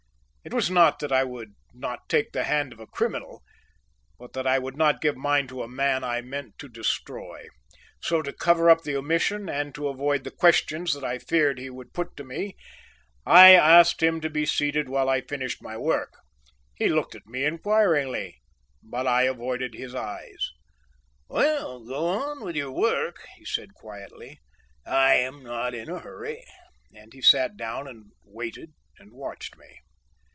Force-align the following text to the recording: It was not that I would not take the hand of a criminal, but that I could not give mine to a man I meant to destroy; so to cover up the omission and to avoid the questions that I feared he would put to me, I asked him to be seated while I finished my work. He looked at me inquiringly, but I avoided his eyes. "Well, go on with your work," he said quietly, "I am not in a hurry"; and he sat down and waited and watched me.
It 0.43 0.55
was 0.55 0.71
not 0.71 0.97
that 1.01 1.11
I 1.11 1.23
would 1.23 1.53
not 1.71 2.09
take 2.09 2.31
the 2.31 2.45
hand 2.45 2.73
of 2.73 2.79
a 2.79 2.87
criminal, 2.87 3.43
but 4.17 4.33
that 4.33 4.47
I 4.47 4.59
could 4.59 4.75
not 4.75 4.99
give 4.99 5.15
mine 5.15 5.45
to 5.49 5.61
a 5.61 5.67
man 5.67 6.03
I 6.03 6.21
meant 6.21 6.57
to 6.57 6.67
destroy; 6.67 7.45
so 8.01 8.23
to 8.23 8.33
cover 8.33 8.67
up 8.67 8.81
the 8.81 8.95
omission 8.95 9.47
and 9.47 9.75
to 9.75 9.87
avoid 9.87 10.23
the 10.23 10.31
questions 10.31 10.95
that 10.95 11.03
I 11.03 11.19
feared 11.19 11.59
he 11.59 11.69
would 11.69 11.93
put 11.93 12.17
to 12.17 12.23
me, 12.23 12.55
I 13.23 13.51
asked 13.53 14.01
him 14.01 14.19
to 14.21 14.31
be 14.31 14.47
seated 14.47 14.89
while 14.89 15.09
I 15.09 15.21
finished 15.21 15.61
my 15.61 15.77
work. 15.77 16.09
He 16.73 16.87
looked 16.89 17.13
at 17.13 17.27
me 17.27 17.45
inquiringly, 17.45 18.41
but 18.81 19.05
I 19.05 19.25
avoided 19.25 19.75
his 19.75 19.93
eyes. 19.93 20.49
"Well, 21.29 21.85
go 21.85 22.07
on 22.07 22.43
with 22.43 22.55
your 22.55 22.71
work," 22.71 23.23
he 23.37 23.45
said 23.45 23.75
quietly, 23.75 24.39
"I 24.87 25.13
am 25.13 25.43
not 25.43 25.75
in 25.75 25.87
a 25.87 25.99
hurry"; 25.99 26.43
and 26.95 27.13
he 27.13 27.21
sat 27.21 27.57
down 27.57 27.87
and 27.87 28.05
waited 28.23 28.73
and 28.97 29.11
watched 29.13 29.55
me. 29.55 29.77